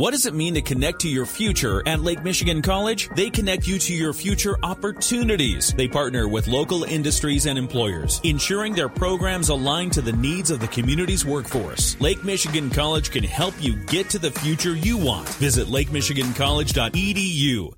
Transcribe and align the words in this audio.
What 0.00 0.12
does 0.12 0.24
it 0.24 0.32
mean 0.32 0.54
to 0.54 0.62
connect 0.62 1.00
to 1.00 1.10
your 1.10 1.26
future 1.26 1.86
at 1.86 2.00
Lake 2.00 2.24
Michigan 2.24 2.62
College? 2.62 3.10
They 3.16 3.28
connect 3.28 3.68
you 3.68 3.78
to 3.80 3.92
your 3.92 4.14
future 4.14 4.56
opportunities. 4.62 5.74
They 5.74 5.88
partner 5.88 6.26
with 6.26 6.48
local 6.48 6.84
industries 6.84 7.44
and 7.44 7.58
employers, 7.58 8.18
ensuring 8.24 8.72
their 8.72 8.88
programs 8.88 9.50
align 9.50 9.90
to 9.90 10.00
the 10.00 10.14
needs 10.14 10.50
of 10.50 10.58
the 10.58 10.68
community's 10.68 11.26
workforce. 11.26 12.00
Lake 12.00 12.24
Michigan 12.24 12.70
College 12.70 13.10
can 13.10 13.24
help 13.24 13.52
you 13.60 13.76
get 13.88 14.08
to 14.08 14.18
the 14.18 14.30
future 14.30 14.74
you 14.74 14.96
want. 14.96 15.28
Visit 15.34 15.66
lakemichigancollege.edu. 15.66 17.72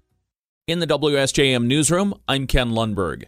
In 0.69 0.79
the 0.79 0.87
WSJM 0.87 1.67
newsroom, 1.67 2.15
I'm 2.29 2.47
Ken 2.47 2.71
Lundberg. 2.71 3.25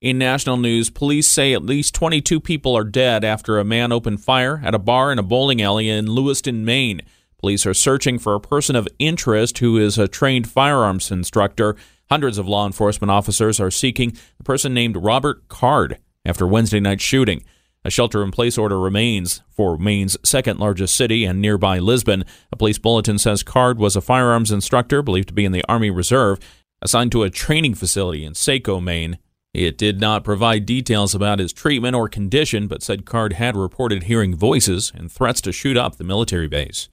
In 0.00 0.16
national 0.16 0.56
news, 0.56 0.88
police 0.88 1.28
say 1.28 1.52
at 1.52 1.62
least 1.62 1.94
22 1.94 2.40
people 2.40 2.74
are 2.74 2.84
dead 2.84 3.24
after 3.24 3.58
a 3.58 3.64
man 3.64 3.92
opened 3.92 4.24
fire 4.24 4.62
at 4.64 4.74
a 4.74 4.78
bar 4.78 5.12
in 5.12 5.18
a 5.18 5.22
bowling 5.22 5.60
alley 5.60 5.90
in 5.90 6.06
Lewiston, 6.06 6.64
Maine. 6.64 7.02
Police 7.38 7.66
are 7.66 7.74
searching 7.74 8.18
for 8.18 8.34
a 8.34 8.40
person 8.40 8.74
of 8.74 8.88
interest 8.98 9.58
who 9.58 9.78
is 9.78 9.96
a 9.96 10.08
trained 10.08 10.48
firearms 10.48 11.10
instructor. 11.10 11.76
Hundreds 12.10 12.36
of 12.36 12.48
law 12.48 12.66
enforcement 12.66 13.10
officers 13.10 13.60
are 13.60 13.70
seeking 13.70 14.16
the 14.38 14.44
person 14.44 14.74
named 14.74 14.96
Robert 14.96 15.46
Card 15.48 15.98
after 16.24 16.46
Wednesday 16.46 16.80
night's 16.80 17.04
shooting. 17.04 17.44
A 17.84 17.90
shelter 17.90 18.24
in 18.24 18.32
place 18.32 18.58
order 18.58 18.78
remains 18.78 19.42
for 19.50 19.78
Maine's 19.78 20.16
second 20.24 20.58
largest 20.58 20.96
city 20.96 21.24
and 21.24 21.40
nearby 21.40 21.78
Lisbon. 21.78 22.24
A 22.50 22.56
police 22.56 22.78
bulletin 22.78 23.18
says 23.18 23.44
Card 23.44 23.78
was 23.78 23.94
a 23.94 24.00
firearms 24.00 24.50
instructor 24.50 25.00
believed 25.00 25.28
to 25.28 25.34
be 25.34 25.44
in 25.44 25.52
the 25.52 25.64
Army 25.68 25.90
Reserve, 25.90 26.40
assigned 26.82 27.12
to 27.12 27.22
a 27.22 27.30
training 27.30 27.74
facility 27.74 28.24
in 28.24 28.34
Saco, 28.34 28.80
Maine. 28.80 29.18
It 29.54 29.78
did 29.78 30.00
not 30.00 30.24
provide 30.24 30.66
details 30.66 31.14
about 31.14 31.38
his 31.38 31.52
treatment 31.52 31.94
or 31.94 32.08
condition, 32.08 32.66
but 32.66 32.82
said 32.82 33.06
Card 33.06 33.34
had 33.34 33.56
reported 33.56 34.04
hearing 34.04 34.34
voices 34.34 34.92
and 34.94 35.10
threats 35.10 35.40
to 35.42 35.52
shoot 35.52 35.76
up 35.76 35.96
the 35.96 36.04
military 36.04 36.48
base. 36.48 36.88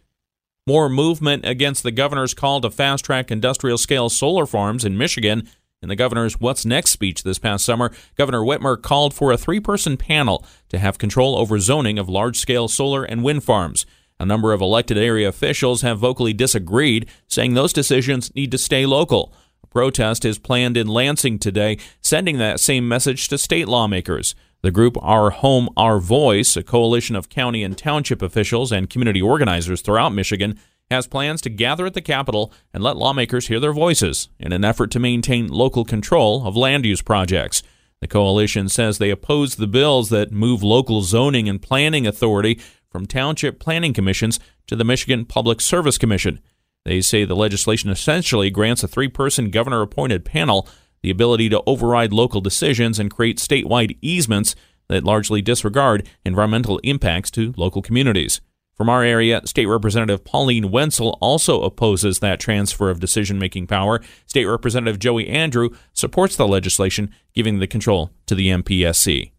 More 0.68 0.90
movement 0.90 1.46
against 1.46 1.84
the 1.84 1.92
governor's 1.92 2.34
call 2.34 2.60
to 2.62 2.72
fast 2.72 3.06
track 3.06 3.30
industrial 3.30 3.78
scale 3.78 4.10
solar 4.10 4.48
farms 4.48 4.84
in 4.84 4.98
Michigan. 4.98 5.48
In 5.84 5.90
the 5.90 5.96
governor's 5.96 6.40
What's 6.40 6.66
Next 6.66 6.90
speech 6.90 7.22
this 7.22 7.38
past 7.38 7.64
summer, 7.64 7.92
Governor 8.16 8.40
Whitmer 8.40 8.82
called 8.82 9.14
for 9.14 9.32
a 9.32 9.38
three 9.38 9.60
person 9.60 9.96
panel 9.96 10.44
to 10.70 10.80
have 10.80 10.98
control 10.98 11.38
over 11.38 11.60
zoning 11.60 12.00
of 12.00 12.10
large 12.10 12.40
scale 12.40 12.68
solar 12.68 13.04
and 13.04 13.24
wind 13.24 13.44
farms. 13.44 13.86
A 14.20 14.26
number 14.26 14.54
of 14.54 14.62
elected 14.62 14.98
area 14.98 15.30
officials 15.30 15.84
have 15.84 16.00
vocally 16.00 16.34
disagreed, 16.34 17.08
saying 17.28 17.54
those 17.54 17.72
decisions 17.72 18.34
need 18.34 18.50
to 18.50 18.58
stay 18.58 18.88
local. 18.88 19.32
A 19.64 19.68
protest 19.68 20.26
is 20.26 20.40
planned 20.40 20.78
in 20.78 20.88
Lansing 20.88 21.38
today, 21.38 21.78
sending 22.02 22.40
that 22.40 22.60
same 22.60 22.88
message 22.88 23.28
to 23.28 23.38
state 23.38 23.68
lawmakers. 23.68 24.34
The 24.66 24.72
group 24.72 24.98
Our 25.00 25.30
Home, 25.30 25.70
Our 25.78 26.00
Voice, 26.00 26.58
a 26.58 26.64
coalition 26.64 27.16
of 27.16 27.30
county 27.30 27.62
and 27.62 27.78
township 27.78 28.24
officials 28.24 28.72
and 28.72 28.90
community 28.90 29.22
organizers 29.22 29.80
throughout 29.80 30.12
Michigan, 30.12 30.60
has 30.90 31.06
plans 31.06 31.40
to 31.42 31.52
gather 31.52 31.86
at 31.86 31.94
the 31.94 32.02
Capitol 32.02 32.52
and 32.74 32.82
let 32.82 32.98
lawmakers 32.98 33.46
hear 33.46 33.60
their 33.60 33.74
voices 33.74 34.30
in 34.40 34.52
an 34.52 34.66
effort 34.66 34.90
to 34.90 35.00
maintain 35.00 35.50
local 35.50 35.86
control 35.86 36.48
of 36.48 36.58
land 36.58 36.84
use 36.84 37.04
projects. 37.04 37.62
The 38.02 38.08
coalition 38.08 38.68
says 38.68 38.98
they 38.98 39.12
oppose 39.12 39.54
the 39.54 39.68
bills 39.68 40.10
that 40.10 40.32
move 40.32 40.64
local 40.64 41.04
zoning 41.04 41.48
and 41.48 41.62
planning 41.62 42.08
authority 42.08 42.60
from 42.90 43.06
township 43.06 43.60
planning 43.60 43.94
commissions 43.94 44.40
to 44.66 44.76
the 44.76 44.84
Michigan 44.84 45.26
Public 45.26 45.62
Service 45.62 46.00
Commission. 46.00 46.40
They 46.86 47.02
say 47.02 47.24
the 47.24 47.36
legislation 47.36 47.92
essentially 47.92 48.50
grants 48.50 48.82
a 48.82 48.88
three 48.88 49.10
person 49.10 49.52
governor 49.52 49.84
appointed 49.84 50.26
panel 50.26 50.68
the 51.06 51.12
ability 51.12 51.50
to 51.50 51.62
override 51.68 52.12
local 52.12 52.42
decisions 52.42 52.98
and 52.98 53.12
create 53.12 53.38
statewide 53.38 53.96
easements 54.02 54.56
that 54.88 55.04
largely 55.04 55.40
disregard 55.40 56.10
environmental 56.26 56.80
impacts 56.80 57.30
to 57.30 57.54
local 57.58 57.84
communities. 57.84 58.42
From 58.74 58.90
our 58.90 59.04
area, 59.04 59.40
State 59.46 59.68
Representative 59.68 60.26
Pauline 60.26 60.72
Wendzel 60.72 61.16
also 61.22 61.62
opposes 61.62 62.18
that 62.20 62.40
transfer 62.40 62.90
of 62.90 63.00
decision 63.00 63.38
making 63.38 63.68
power. 63.68 64.02
State 64.26 64.46
Representative 64.46 64.98
Joey 64.98 65.28
Andrew 65.28 65.70
supports 65.94 66.36
the 66.36 66.48
legislation, 66.48 67.14
giving 67.36 67.60
the 67.60 67.68
control 67.68 68.10
to 68.26 68.34
the 68.34 68.48
MPSC. 68.48 69.32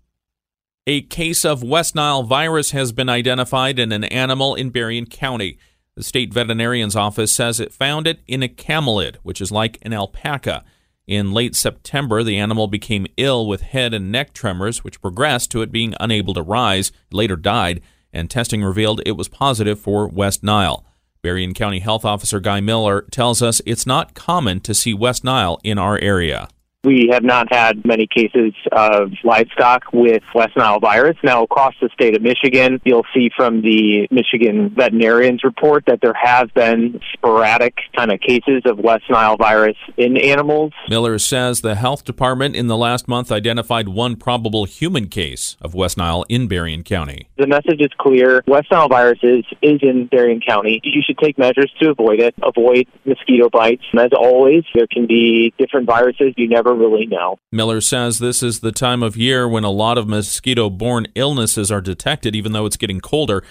A 0.86 1.00
case 1.02 1.44
of 1.44 1.64
West 1.64 1.96
Nile 1.96 2.22
virus 2.22 2.70
has 2.70 2.92
been 2.92 3.08
identified 3.08 3.80
in 3.80 3.90
an 3.90 4.04
animal 4.04 4.54
in 4.54 4.70
Berrien 4.70 5.06
County. 5.06 5.58
The 5.96 6.04
state 6.04 6.32
veterinarian's 6.32 6.94
office 6.94 7.32
says 7.32 7.58
it 7.58 7.72
found 7.72 8.06
it 8.06 8.20
in 8.28 8.44
a 8.44 8.48
camelid, 8.48 9.16
which 9.24 9.40
is 9.40 9.50
like 9.50 9.78
an 9.82 9.92
alpaca. 9.92 10.64
In 11.06 11.32
late 11.32 11.54
September, 11.54 12.24
the 12.24 12.36
animal 12.36 12.66
became 12.66 13.06
ill 13.16 13.46
with 13.46 13.60
head 13.60 13.94
and 13.94 14.10
neck 14.10 14.32
tremors, 14.32 14.82
which 14.82 15.00
progressed 15.00 15.52
to 15.52 15.62
it 15.62 15.70
being 15.70 15.94
unable 16.00 16.34
to 16.34 16.42
rise, 16.42 16.90
later 17.12 17.36
died, 17.36 17.80
and 18.12 18.28
testing 18.28 18.64
revealed 18.64 19.02
it 19.06 19.12
was 19.12 19.28
positive 19.28 19.78
for 19.78 20.08
West 20.08 20.42
Nile. 20.42 20.84
Berrien 21.22 21.54
County 21.54 21.78
Health 21.78 22.04
Officer 22.04 22.40
Guy 22.40 22.60
Miller 22.60 23.02
tells 23.12 23.40
us 23.40 23.60
it's 23.64 23.86
not 23.86 24.14
common 24.14 24.58
to 24.60 24.74
see 24.74 24.94
West 24.94 25.22
Nile 25.22 25.60
in 25.62 25.78
our 25.78 25.98
area. 25.98 26.48
We 26.84 27.08
have 27.12 27.24
not 27.24 27.52
had 27.52 27.84
many 27.84 28.06
cases 28.06 28.52
of 28.70 29.10
livestock 29.24 29.84
with 29.92 30.22
West 30.34 30.56
Nile 30.56 30.78
virus. 30.78 31.16
Now, 31.24 31.42
across 31.42 31.74
the 31.80 31.88
state 31.92 32.14
of 32.14 32.22
Michigan, 32.22 32.80
you'll 32.84 33.06
see 33.12 33.28
from 33.36 33.62
the 33.62 34.06
Michigan 34.10 34.70
veterinarians 34.70 35.42
report 35.42 35.84
that 35.86 35.98
there 36.00 36.14
have 36.14 36.54
been 36.54 37.00
sporadic 37.12 37.74
kind 37.96 38.12
of 38.12 38.20
cases 38.20 38.62
of 38.66 38.78
West 38.78 39.04
Nile 39.10 39.36
virus 39.36 39.76
in 39.96 40.16
animals. 40.16 40.72
Miller 40.88 41.18
says 41.18 41.60
the 41.60 41.74
health 41.74 42.04
department 42.04 42.54
in 42.54 42.68
the 42.68 42.76
last 42.76 43.08
month 43.08 43.32
identified 43.32 43.88
one 43.88 44.14
probable 44.14 44.64
human 44.64 45.08
case 45.08 45.56
of 45.60 45.74
West 45.74 45.96
Nile 45.96 46.24
in 46.28 46.46
Berrien 46.46 46.84
County. 46.84 47.28
The 47.36 47.48
message 47.48 47.80
is 47.80 47.90
clear. 47.98 48.44
West 48.46 48.70
Nile 48.70 48.88
virus 48.88 49.18
is, 49.22 49.44
is 49.60 49.80
in 49.82 50.06
Berrien 50.06 50.40
County. 50.46 50.80
You 50.84 51.02
should 51.04 51.18
take 51.18 51.36
measures 51.36 51.72
to 51.80 51.90
avoid 51.90 52.20
it. 52.20 52.34
Avoid 52.44 52.86
mosquito 53.04 53.48
bites. 53.50 53.82
As 53.98 54.10
always, 54.16 54.62
there 54.74 54.86
can 54.86 55.06
be 55.06 55.52
different 55.58 55.86
viruses 55.86 56.34
you 56.36 56.48
never 56.48 56.75
really 56.76 57.06
know. 57.06 57.38
Miller 57.50 57.80
says 57.80 58.18
this 58.18 58.42
is 58.42 58.60
the 58.60 58.72
time 58.72 59.02
of 59.02 59.16
year 59.16 59.48
when 59.48 59.64
a 59.64 59.70
lot 59.70 59.98
of 59.98 60.08
mosquito 60.08 60.70
borne 60.70 61.06
illnesses 61.14 61.70
are 61.70 61.80
detected, 61.80 62.36
even 62.36 62.52
though 62.52 62.66
it's 62.66 62.76
getting 62.76 63.00
colder. 63.00 63.42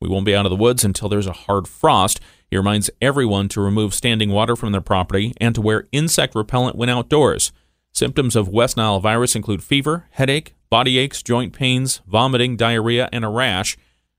We 0.00 0.08
won't 0.08 0.26
be 0.26 0.34
out 0.34 0.46
of 0.46 0.50
the 0.50 0.56
woods 0.56 0.84
until 0.84 1.08
there's 1.08 1.26
a 1.26 1.32
hard 1.32 1.68
frost. 1.68 2.20
He 2.50 2.56
reminds 2.56 2.90
everyone 3.00 3.48
to 3.50 3.60
remove 3.60 3.94
standing 3.94 4.30
water 4.30 4.56
from 4.56 4.72
their 4.72 4.80
property 4.80 5.32
and 5.40 5.54
to 5.54 5.60
wear 5.60 5.88
insect 5.92 6.34
repellent 6.34 6.76
when 6.76 6.88
outdoors. 6.88 7.52
Symptoms 7.92 8.34
of 8.34 8.48
West 8.48 8.76
Nile 8.76 9.00
virus 9.00 9.36
include 9.36 9.62
fever, 9.62 10.06
headache, 10.10 10.54
body 10.70 10.98
aches, 10.98 11.22
joint 11.22 11.52
pains, 11.52 12.00
vomiting, 12.06 12.56
diarrhea, 12.56 13.08
and 13.12 13.24
a 13.24 13.28
rash. 13.28 13.76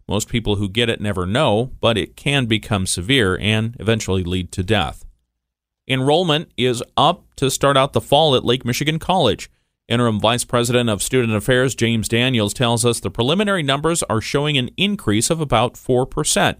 Most 0.07 0.29
people 0.29 0.57
who 0.57 0.69
get 0.69 0.89
it 0.89 1.01
never 1.01 1.25
know, 1.25 1.71
but 1.81 1.97
it 1.97 2.15
can 2.15 2.45
become 2.45 2.85
severe 2.85 3.37
and 3.37 3.75
eventually 3.79 4.23
lead 4.23 4.51
to 4.51 4.63
death. 4.63 5.05
Enrollment 5.87 6.49
is 6.55 6.81
up 6.95 7.25
to 7.35 7.51
start 7.51 7.75
out 7.75 7.91
the 7.91 7.99
fall 7.99 8.35
at 8.35 8.45
Lake 8.45 8.63
Michigan 8.63 8.99
College. 8.99 9.51
Interim 9.89 10.17
Vice 10.17 10.45
President 10.45 10.89
of 10.89 11.03
Student 11.03 11.33
Affairs 11.33 11.75
James 11.75 12.07
Daniels 12.07 12.53
tells 12.53 12.85
us 12.85 13.01
the 13.01 13.11
preliminary 13.11 13.63
numbers 13.63 14.01
are 14.03 14.21
showing 14.21 14.57
an 14.57 14.69
increase 14.77 15.29
of 15.29 15.41
about 15.41 15.73
4%. 15.73 16.55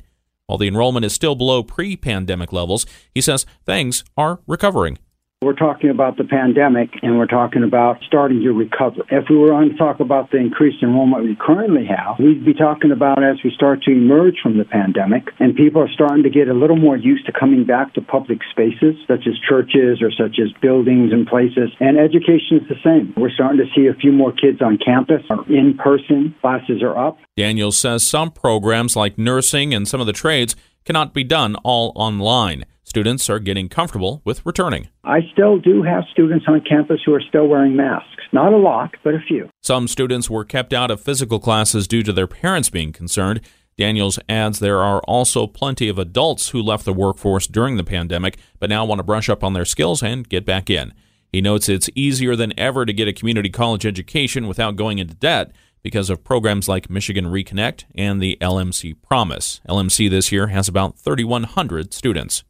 While 0.45 0.57
the 0.57 0.67
enrollment 0.67 1.05
is 1.05 1.13
still 1.13 1.35
below 1.35 1.63
pre 1.63 1.95
pandemic 1.95 2.51
levels, 2.51 2.85
he 3.13 3.21
says 3.21 3.45
things 3.65 4.03
are 4.17 4.41
recovering. 4.45 4.97
We're 5.43 5.51
talking 5.53 5.89
about 5.89 6.15
the 6.15 6.23
pandemic 6.23 6.89
and 7.03 7.17
we're 7.17 7.27
talking 7.27 7.63
about 7.63 8.01
starting 8.07 8.39
to 8.43 8.51
recover. 8.53 9.03
If 9.11 9.25
we 9.29 9.35
were 9.35 9.53
on 9.53 9.69
to 9.69 9.75
talk 9.75 9.99
about 9.99 10.31
the 10.31 10.37
increased 10.37 10.81
enrollment 10.81 11.25
we 11.25 11.35
currently 11.35 11.85
have, 11.85 12.17
we'd 12.17 12.45
be 12.45 12.53
talking 12.53 12.91
about 12.91 13.21
as 13.21 13.43
we 13.43 13.51
start 13.51 13.83
to 13.83 13.91
emerge 13.91 14.37
from 14.41 14.57
the 14.57 14.63
pandemic 14.63 15.27
and 15.39 15.53
people 15.53 15.81
are 15.81 15.91
starting 15.91 16.23
to 16.23 16.29
get 16.29 16.47
a 16.47 16.53
little 16.53 16.77
more 16.77 16.95
used 16.95 17.25
to 17.25 17.33
coming 17.33 17.65
back 17.65 17.93
to 17.95 18.01
public 18.01 18.39
spaces 18.51 18.95
such 19.05 19.27
as 19.27 19.33
churches 19.47 20.01
or 20.01 20.11
such 20.11 20.39
as 20.39 20.53
buildings 20.61 21.11
and 21.11 21.27
places. 21.27 21.71
And 21.81 21.99
education 21.99 22.63
is 22.63 22.67
the 22.69 22.79
same. 22.81 23.13
We're 23.17 23.29
starting 23.29 23.59
to 23.59 23.67
see 23.75 23.87
a 23.87 23.93
few 23.93 24.13
more 24.13 24.31
kids 24.31 24.61
on 24.61 24.77
campus 24.77 25.23
or 25.29 25.45
in 25.51 25.75
person. 25.77 26.35
Classes 26.39 26.81
are 26.81 26.97
up. 26.97 27.17
Daniel 27.35 27.73
says 27.73 28.07
some 28.07 28.31
programs 28.31 28.95
like 28.95 29.17
nursing 29.17 29.73
and 29.73 29.89
some 29.89 29.99
of 29.99 30.07
the 30.07 30.13
trades 30.13 30.55
cannot 30.85 31.13
be 31.13 31.23
done 31.23 31.55
all 31.63 31.91
online. 31.95 32.65
Students 32.83 33.29
are 33.29 33.39
getting 33.39 33.69
comfortable 33.69 34.21
with 34.23 34.45
returning. 34.45 34.89
I 35.03 35.21
still 35.31 35.57
do 35.57 35.83
have 35.83 36.03
students 36.11 36.45
on 36.47 36.61
campus 36.61 36.99
who 37.05 37.13
are 37.13 37.21
still 37.21 37.47
wearing 37.47 37.75
masks. 37.75 38.09
Not 38.31 38.53
a 38.53 38.57
lot, 38.57 38.91
but 39.03 39.15
a 39.15 39.19
few. 39.27 39.49
Some 39.61 39.87
students 39.87 40.29
were 40.29 40.45
kept 40.45 40.73
out 40.73 40.91
of 40.91 41.01
physical 41.01 41.39
classes 41.39 41.87
due 41.87 42.03
to 42.03 42.13
their 42.13 42.27
parents 42.27 42.69
being 42.69 42.91
concerned. 42.91 43.41
Daniels 43.77 44.19
adds 44.29 44.59
there 44.59 44.79
are 44.79 45.01
also 45.07 45.47
plenty 45.47 45.87
of 45.87 45.97
adults 45.97 46.49
who 46.49 46.61
left 46.61 46.85
the 46.85 46.93
workforce 46.93 47.47
during 47.47 47.77
the 47.77 47.83
pandemic 47.83 48.37
but 48.59 48.69
now 48.69 48.85
want 48.85 48.99
to 48.99 49.03
brush 49.03 49.29
up 49.29 49.43
on 49.43 49.53
their 49.53 49.65
skills 49.65 50.03
and 50.03 50.29
get 50.29 50.45
back 50.45 50.69
in. 50.69 50.93
He 51.31 51.41
notes 51.41 51.67
it's 51.67 51.89
easier 51.95 52.35
than 52.35 52.53
ever 52.59 52.85
to 52.85 52.93
get 52.93 53.07
a 53.07 53.13
community 53.13 53.49
college 53.49 53.85
education 53.85 54.47
without 54.47 54.75
going 54.75 54.99
into 54.99 55.15
debt 55.15 55.51
because 55.83 56.09
of 56.09 56.23
programs 56.23 56.67
like 56.67 56.89
Michigan 56.89 57.25
Reconnect 57.25 57.83
and 57.93 58.21
the 58.21 58.37
LMC 58.41 58.95
Promise. 59.01 59.61
LMC 59.69 60.09
this 60.09 60.31
year 60.31 60.47
has 60.47 60.67
about 60.67 60.97
3,100 60.97 61.93
students. 61.93 62.43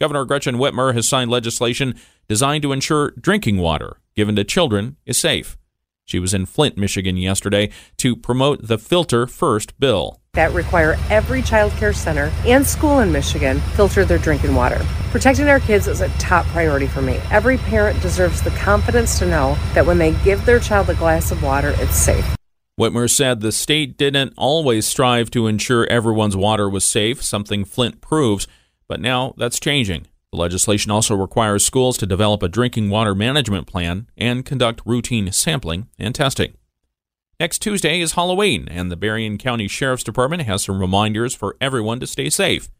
Governor 0.00 0.24
Gretchen 0.24 0.56
Whitmer 0.56 0.94
has 0.94 1.08
signed 1.08 1.30
legislation 1.30 1.94
designed 2.28 2.62
to 2.62 2.72
ensure 2.72 3.12
drinking 3.12 3.58
water 3.58 3.98
given 4.16 4.34
to 4.36 4.44
children 4.44 4.96
is 5.06 5.16
safe. 5.16 5.56
She 6.04 6.18
was 6.18 6.34
in 6.34 6.46
Flint, 6.46 6.76
Michigan 6.76 7.16
yesterday 7.16 7.70
to 7.98 8.16
promote 8.16 8.66
the 8.66 8.78
Filter 8.78 9.26
First 9.26 9.78
bill. 9.78 10.20
That 10.34 10.52
require 10.52 10.96
every 11.10 11.42
child 11.42 11.72
care 11.72 11.92
center 11.92 12.32
and 12.46 12.66
school 12.66 13.00
in 13.00 13.12
Michigan 13.12 13.60
filter 13.76 14.04
their 14.04 14.18
drinking 14.18 14.54
water. 14.54 14.84
Protecting 15.10 15.48
our 15.48 15.60
kids 15.60 15.86
is 15.86 16.00
a 16.00 16.08
top 16.18 16.46
priority 16.46 16.86
for 16.86 17.02
me. 17.02 17.20
Every 17.30 17.58
parent 17.58 18.00
deserves 18.00 18.42
the 18.42 18.50
confidence 18.50 19.18
to 19.18 19.26
know 19.26 19.56
that 19.74 19.86
when 19.86 19.98
they 19.98 20.12
give 20.24 20.44
their 20.44 20.58
child 20.58 20.90
a 20.90 20.94
glass 20.94 21.30
of 21.30 21.42
water, 21.42 21.74
it's 21.78 21.96
safe. 21.96 22.24
Whitmer 22.80 23.08
said 23.08 23.40
the 23.40 23.52
state 23.52 23.98
didn't 23.98 24.32
always 24.36 24.86
strive 24.86 25.30
to 25.32 25.46
ensure 25.46 25.86
everyone's 25.90 26.36
water 26.36 26.68
was 26.68 26.84
safe, 26.84 27.22
something 27.22 27.64
Flint 27.64 28.00
proves, 28.00 28.48
but 28.88 29.00
now 29.00 29.34
that's 29.36 29.60
changing. 29.60 30.06
The 30.32 30.38
legislation 30.38 30.90
also 30.90 31.14
requires 31.14 31.64
schools 31.64 31.98
to 31.98 32.06
develop 32.06 32.42
a 32.42 32.48
drinking 32.48 32.88
water 32.88 33.14
management 33.14 33.66
plan 33.66 34.08
and 34.16 34.46
conduct 34.46 34.80
routine 34.86 35.30
sampling 35.30 35.88
and 35.98 36.14
testing. 36.14 36.54
Next 37.38 37.58
Tuesday 37.58 38.00
is 38.00 38.12
Halloween, 38.12 38.66
and 38.68 38.90
the 38.90 38.96
Berrien 38.96 39.36
County 39.36 39.68
Sheriff's 39.68 40.04
Department 40.04 40.42
has 40.42 40.64
some 40.64 40.80
reminders 40.80 41.34
for 41.34 41.56
everyone 41.60 42.00
to 42.00 42.06
stay 42.06 42.30
safe. 42.30 42.70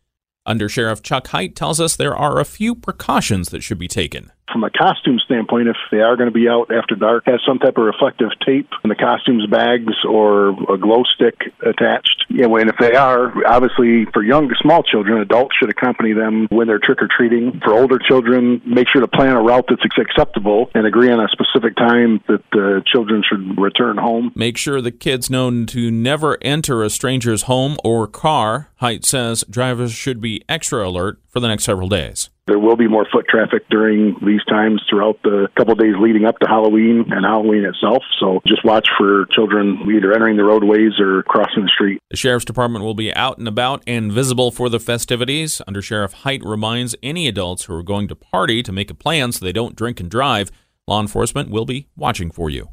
Under 0.47 0.69
Sheriff 0.69 1.03
Chuck 1.03 1.29
Heit 1.29 1.55
tells 1.55 1.81
us 1.81 1.94
there 1.94 2.17
are 2.17 2.41
a 2.41 2.47
few 2.47 2.75
precautions 2.75 3.50
that 3.50 3.62
should 3.62 3.79
be 3.79 3.89
taken 3.89 4.33
from 4.52 4.64
a 4.64 4.70
costume 4.70 5.19
standpoint, 5.25 5.69
if 5.69 5.76
they 5.90 6.00
are 6.00 6.16
going 6.16 6.28
to 6.28 6.34
be 6.34 6.49
out 6.49 6.70
after 6.70 6.94
dark, 6.94 7.25
have 7.26 7.40
some 7.46 7.58
type 7.58 7.76
of 7.76 7.84
reflective 7.84 8.31
tape 8.44 8.70
in 8.84 8.88
the 8.88 8.94
costumes 8.94 9.46
bags 9.46 9.94
or 10.08 10.50
a 10.72 10.78
glow 10.78 11.02
stick 11.04 11.52
attached. 11.64 12.26
Yeah, 12.28 12.46
and 12.46 12.69
if 12.69 12.76
they 12.78 12.94
are, 12.94 13.32
obviously 13.46 14.06
for 14.12 14.22
young, 14.22 14.52
small 14.60 14.82
children, 14.82 15.20
adults 15.20 15.56
should 15.58 15.70
accompany 15.70 16.12
them 16.12 16.46
when 16.50 16.66
they're 16.66 16.78
trick 16.78 17.02
or 17.02 17.08
treating. 17.08 17.60
For 17.64 17.72
older 17.72 17.99
children, 17.99 18.60
make 18.64 18.88
sure 18.88 19.00
to 19.00 19.08
plan 19.08 19.37
a 19.37 19.43
route 19.43 19.66
that's 19.69 19.82
acceptable 19.99 20.70
and 20.75 20.87
agree 20.87 21.10
on 21.10 21.20
a 21.20 21.28
specific 21.28 21.76
time 21.76 22.22
that 22.28 22.43
the 22.52 22.82
children 22.87 23.22
should 23.28 23.60
return 23.60 23.96
home. 23.96 24.32
Make 24.34 24.56
sure 24.56 24.81
the 24.81 24.93
kids 24.93 25.31
know 25.31 25.64
to 25.64 25.90
never 25.90 26.38
enter 26.43 26.82
a 26.82 26.90
stranger's 26.90 27.43
home 27.43 27.76
or 27.84 28.06
car. 28.06 28.69
Heit 28.81 29.05
says 29.05 29.44
drivers 29.48 29.93
should 29.93 30.20
be 30.20 30.44
extra 30.48 30.87
alert 30.87 31.20
for 31.28 31.40
the 31.40 31.48
next 31.48 31.64
several 31.64 31.88
days. 31.88 32.31
There 32.47 32.59
will 32.59 32.77
be 32.77 32.89
more 32.89 33.06
foot 33.12 33.27
traffic 33.29 33.69
during 33.71 34.17
these 34.25 34.44
times 34.44 34.83
throughout 34.91 35.23
the 35.23 35.49
couple 35.56 35.77
days 35.77 35.94
leading 36.00 36.25
up 36.25 36.39
to 36.41 36.49
Halloween 36.49 37.05
and 37.11 37.25
Halloween 37.25 37.65
itself. 37.65 38.03
So 38.19 38.41
just 38.47 38.65
watch 38.65 38.89
for 38.99 39.27
children 39.33 39.79
either 39.94 40.12
entering 40.12 40.37
the 40.37 40.44
roadways 40.44 40.99
or 40.99 41.23
crossing 41.23 41.62
the 41.62 41.69
street. 41.69 42.00
The 42.11 42.17
Sheriff's 42.17 42.44
Department 42.44 42.85
will 42.85 42.94
be 42.94 43.15
out 43.15 43.39
and 43.39 43.47
about 43.47 43.85
and 43.87 44.11
visible 44.11 44.50
for 44.50 44.69
the 44.69 44.81
festivities. 44.81 45.62
Under 45.69 45.81
Sheriff 45.81 46.15
Heit 46.25 46.44
reminds 46.44 46.97
any 47.00 47.29
adults 47.29 47.65
who 47.65 47.75
are 47.75 47.83
going 47.83 48.09
to 48.09 48.17
party 48.17 48.62
to 48.65 48.73
make 48.73 48.91
a 48.91 48.94
plan 48.94 49.31
so 49.31 49.44
they 49.44 49.53
don't 49.53 49.77
drink 49.77 50.00
and 50.00 50.11
drive. 50.11 50.50
Law 50.89 51.00
enforcement 51.00 51.49
will 51.49 51.65
be 51.65 51.87
watching 51.97 52.33
for 52.33 52.50
you. 52.50 52.71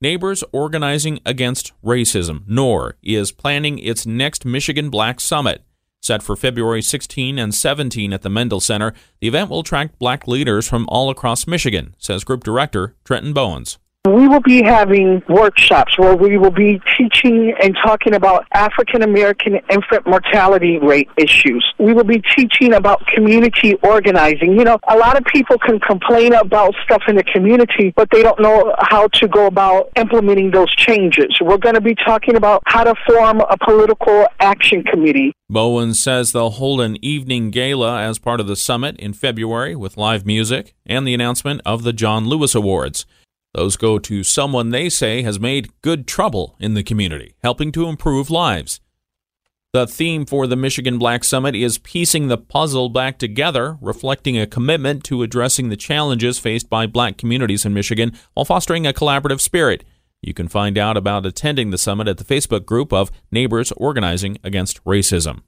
Neighbors 0.00 0.44
Organizing 0.52 1.18
Against 1.26 1.72
Racism, 1.82 2.46
NOR, 2.46 2.96
is 3.02 3.32
planning 3.32 3.78
its 3.78 4.06
next 4.06 4.44
Michigan 4.44 4.90
Black 4.90 5.20
Summit. 5.20 5.64
Set 6.06 6.22
for 6.22 6.36
February 6.36 6.82
16 6.82 7.36
and 7.36 7.52
17 7.52 8.12
at 8.12 8.22
the 8.22 8.30
Mendel 8.30 8.60
Center, 8.60 8.94
the 9.18 9.26
event 9.26 9.50
will 9.50 9.58
attract 9.58 9.98
black 9.98 10.28
leaders 10.28 10.68
from 10.68 10.86
all 10.88 11.10
across 11.10 11.48
Michigan, 11.48 11.96
says 11.98 12.22
Group 12.22 12.44
Director 12.44 12.94
Trenton 13.04 13.32
Bowens. 13.32 13.78
We 14.06 14.28
will 14.28 14.40
be 14.40 14.62
having 14.62 15.20
workshops 15.28 15.98
where 15.98 16.14
we 16.14 16.38
will 16.38 16.52
be 16.52 16.80
teaching 16.96 17.52
and 17.60 17.76
talking 17.84 18.14
about 18.14 18.46
African 18.52 19.02
American 19.02 19.56
infant 19.68 20.06
mortality 20.06 20.78
rate 20.78 21.08
issues. 21.16 21.74
We 21.78 21.92
will 21.92 22.04
be 22.04 22.22
teaching 22.36 22.74
about 22.74 23.04
community 23.08 23.74
organizing. 23.82 24.52
You 24.56 24.62
know, 24.62 24.78
a 24.88 24.96
lot 24.96 25.18
of 25.18 25.24
people 25.24 25.58
can 25.58 25.80
complain 25.80 26.34
about 26.34 26.74
stuff 26.84 27.02
in 27.08 27.16
the 27.16 27.24
community, 27.24 27.92
but 27.96 28.08
they 28.12 28.22
don't 28.22 28.38
know 28.38 28.76
how 28.78 29.08
to 29.08 29.26
go 29.26 29.46
about 29.46 29.90
implementing 29.96 30.52
those 30.52 30.72
changes. 30.76 31.38
We're 31.40 31.58
going 31.58 31.74
to 31.74 31.80
be 31.80 31.96
talking 31.96 32.36
about 32.36 32.62
how 32.66 32.84
to 32.84 32.94
form 33.08 33.40
a 33.40 33.56
political 33.58 34.28
action 34.38 34.84
committee. 34.84 35.32
Bowen 35.48 35.94
says 35.94 36.30
they'll 36.30 36.50
hold 36.50 36.80
an 36.80 36.96
evening 37.04 37.50
gala 37.50 38.02
as 38.02 38.18
part 38.18 38.38
of 38.38 38.46
the 38.46 38.56
summit 38.56 38.96
in 39.00 39.12
February 39.12 39.74
with 39.74 39.96
live 39.96 40.24
music 40.24 40.74
and 40.84 41.06
the 41.06 41.14
announcement 41.14 41.60
of 41.64 41.82
the 41.82 41.92
John 41.92 42.28
Lewis 42.28 42.54
Awards. 42.54 43.04
Those 43.56 43.78
go 43.78 43.98
to 43.98 44.22
someone 44.22 44.68
they 44.68 44.90
say 44.90 45.22
has 45.22 45.40
made 45.40 45.80
good 45.80 46.06
trouble 46.06 46.56
in 46.60 46.74
the 46.74 46.82
community, 46.82 47.36
helping 47.42 47.72
to 47.72 47.88
improve 47.88 48.28
lives. 48.28 48.80
The 49.72 49.86
theme 49.86 50.26
for 50.26 50.46
the 50.46 50.56
Michigan 50.56 50.98
Black 50.98 51.24
Summit 51.24 51.54
is 51.56 51.78
piecing 51.78 52.28
the 52.28 52.36
puzzle 52.36 52.90
back 52.90 53.18
together, 53.18 53.78
reflecting 53.80 54.38
a 54.38 54.46
commitment 54.46 55.04
to 55.04 55.22
addressing 55.22 55.70
the 55.70 55.76
challenges 55.76 56.38
faced 56.38 56.68
by 56.68 56.86
black 56.86 57.16
communities 57.16 57.64
in 57.64 57.72
Michigan 57.72 58.12
while 58.34 58.44
fostering 58.44 58.86
a 58.86 58.92
collaborative 58.92 59.40
spirit. 59.40 59.84
You 60.20 60.34
can 60.34 60.48
find 60.48 60.76
out 60.76 60.98
about 60.98 61.24
attending 61.24 61.70
the 61.70 61.78
summit 61.78 62.08
at 62.08 62.18
the 62.18 62.24
Facebook 62.24 62.66
group 62.66 62.92
of 62.92 63.10
Neighbors 63.32 63.72
Organizing 63.78 64.36
Against 64.44 64.84
Racism. 64.84 65.40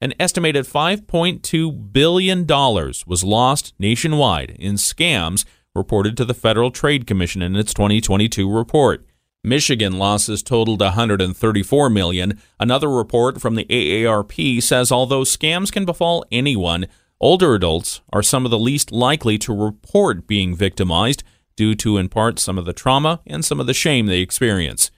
An 0.00 0.14
estimated 0.20 0.66
$5.2 0.66 1.92
billion 1.92 2.46
was 2.46 3.24
lost 3.24 3.74
nationwide 3.80 4.50
in 4.50 4.74
scams 4.76 5.44
reported 5.80 6.14
to 6.14 6.26
the 6.26 6.34
Federal 6.34 6.70
Trade 6.70 7.06
Commission 7.06 7.40
in 7.40 7.56
its 7.56 7.72
2022 7.72 8.54
report. 8.54 9.06
Michigan 9.42 9.96
losses 9.96 10.42
totaled 10.42 10.82
134 10.82 11.88
million. 11.88 12.38
Another 12.58 12.90
report 12.90 13.40
from 13.40 13.54
the 13.54 13.64
AARP 13.64 14.62
says 14.62 14.92
although 14.92 15.22
scams 15.22 15.72
can 15.72 15.86
befall 15.86 16.22
anyone, 16.30 16.86
older 17.18 17.54
adults 17.54 18.02
are 18.12 18.22
some 18.22 18.44
of 18.44 18.50
the 18.50 18.58
least 18.58 18.92
likely 18.92 19.38
to 19.38 19.54
report 19.54 20.26
being 20.26 20.54
victimized 20.54 21.22
due 21.56 21.74
to 21.76 21.96
in 21.96 22.10
part 22.10 22.38
some 22.38 22.58
of 22.58 22.66
the 22.66 22.74
trauma 22.74 23.20
and 23.26 23.42
some 23.42 23.58
of 23.58 23.66
the 23.66 23.72
shame 23.72 24.04
they 24.04 24.20
experience. 24.20 24.90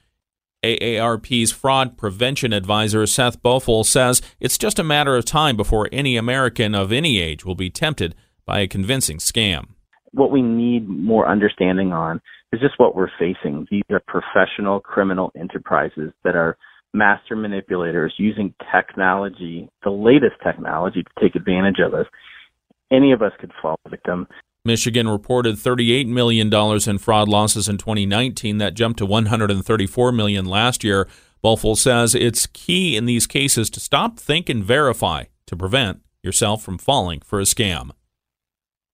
AARP's 0.64 1.52
fraud 1.52 1.96
prevention 1.96 2.52
advisor 2.52 3.06
Seth 3.06 3.40
Bofel 3.40 3.86
says 3.86 4.20
it's 4.40 4.58
just 4.58 4.80
a 4.80 4.84
matter 4.84 5.14
of 5.14 5.24
time 5.24 5.56
before 5.56 5.88
any 5.92 6.16
American 6.16 6.74
of 6.74 6.90
any 6.90 7.20
age 7.20 7.44
will 7.44 7.54
be 7.54 7.70
tempted 7.70 8.16
by 8.44 8.58
a 8.58 8.66
convincing 8.66 9.18
scam 9.18 9.71
what 10.12 10.30
we 10.30 10.42
need 10.42 10.88
more 10.88 11.28
understanding 11.28 11.92
on 11.92 12.20
is 12.52 12.60
just 12.60 12.74
what 12.78 12.94
we're 12.94 13.10
facing. 13.18 13.66
These 13.70 13.82
are 13.90 14.00
professional 14.06 14.80
criminal 14.80 15.32
enterprises 15.38 16.12
that 16.24 16.36
are 16.36 16.56
master 16.94 17.34
manipulators 17.34 18.14
using 18.18 18.54
technology, 18.74 19.68
the 19.82 19.90
latest 19.90 20.36
technology 20.44 21.02
to 21.02 21.10
take 21.20 21.34
advantage 21.34 21.78
of 21.84 21.94
us. 21.94 22.06
Any 22.90 23.12
of 23.12 23.22
us 23.22 23.32
could 23.40 23.52
fall 23.60 23.76
victim. 23.88 24.26
Michigan 24.64 25.08
reported 25.08 25.56
$38 25.56 26.06
million 26.06 26.52
in 26.52 26.98
fraud 26.98 27.28
losses 27.28 27.68
in 27.68 27.78
2019. 27.78 28.58
That 28.58 28.74
jumped 28.74 28.98
to 28.98 29.06
134 29.06 30.12
million 30.12 30.44
last 30.44 30.84
year. 30.84 31.08
Bofel 31.42 31.76
says 31.76 32.14
it's 32.14 32.46
key 32.46 32.96
in 32.96 33.06
these 33.06 33.26
cases 33.26 33.70
to 33.70 33.80
stop, 33.80 34.20
think, 34.20 34.48
and 34.48 34.62
verify 34.62 35.24
to 35.46 35.56
prevent 35.56 36.02
yourself 36.22 36.62
from 36.62 36.78
falling 36.78 37.20
for 37.22 37.40
a 37.40 37.44
scam 37.44 37.90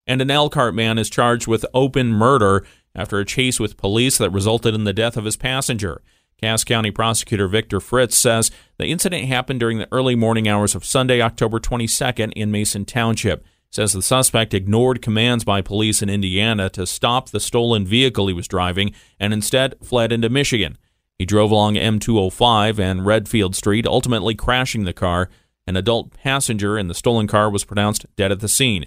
and 0.08 0.22
an 0.22 0.30
Elkhart 0.30 0.74
man 0.74 0.98
is 0.98 1.10
charged 1.10 1.46
with 1.46 1.66
open 1.74 2.08
murder 2.08 2.66
after 2.94 3.18
a 3.18 3.24
chase 3.24 3.60
with 3.60 3.76
police 3.76 4.18
that 4.18 4.30
resulted 4.30 4.74
in 4.74 4.84
the 4.84 4.92
death 4.94 5.16
of 5.16 5.26
his 5.26 5.36
passenger. 5.36 6.00
Cass 6.40 6.64
County 6.64 6.90
prosecutor 6.90 7.46
Victor 7.46 7.78
Fitz 7.78 8.16
says 8.16 8.50
the 8.78 8.86
incident 8.86 9.26
happened 9.26 9.60
during 9.60 9.78
the 9.78 9.88
early 9.92 10.14
morning 10.14 10.48
hours 10.48 10.74
of 10.74 10.84
Sunday, 10.84 11.20
October 11.20 11.60
22nd 11.60 12.32
in 12.34 12.50
Mason 12.50 12.84
Township. 12.84 13.44
Says 13.70 13.92
the 13.92 14.00
suspect 14.00 14.54
ignored 14.54 15.02
commands 15.02 15.44
by 15.44 15.60
police 15.60 16.00
in 16.00 16.08
Indiana 16.08 16.70
to 16.70 16.86
stop 16.86 17.28
the 17.28 17.40
stolen 17.40 17.84
vehicle 17.84 18.26
he 18.26 18.32
was 18.32 18.48
driving 18.48 18.94
and 19.20 19.34
instead 19.34 19.74
fled 19.82 20.10
into 20.10 20.30
Michigan. 20.30 20.78
He 21.18 21.26
drove 21.26 21.50
along 21.50 21.74
M205 21.74 22.78
and 22.78 23.04
Redfield 23.04 23.54
Street, 23.54 23.86
ultimately 23.86 24.34
crashing 24.34 24.84
the 24.84 24.94
car. 24.94 25.28
An 25.66 25.76
adult 25.76 26.14
passenger 26.14 26.78
in 26.78 26.88
the 26.88 26.94
stolen 26.94 27.26
car 27.26 27.50
was 27.50 27.64
pronounced 27.64 28.06
dead 28.16 28.32
at 28.32 28.40
the 28.40 28.48
scene. 28.48 28.86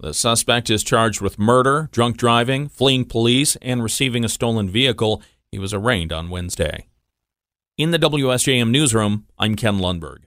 The 0.00 0.12
suspect 0.12 0.70
is 0.70 0.82
charged 0.82 1.20
with 1.20 1.38
murder, 1.38 1.88
drunk 1.92 2.16
driving, 2.16 2.68
fleeing 2.68 3.04
police, 3.04 3.56
and 3.62 3.82
receiving 3.82 4.24
a 4.24 4.28
stolen 4.28 4.68
vehicle. 4.68 5.22
He 5.52 5.58
was 5.58 5.72
arraigned 5.72 6.12
on 6.12 6.30
Wednesday. 6.30 6.88
In 7.78 7.90
the 7.90 7.98
WSJM 7.98 8.70
newsroom, 8.70 9.26
I'm 9.38 9.54
Ken 9.54 9.78
Lundberg. 9.78 10.24